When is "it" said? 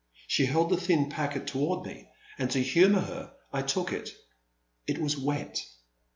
3.93-4.09, 4.87-4.97